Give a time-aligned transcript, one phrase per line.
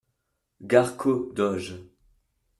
[0.71, 1.77] -Guarco, doge.